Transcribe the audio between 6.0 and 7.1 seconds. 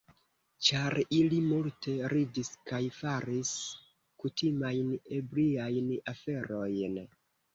aferojn.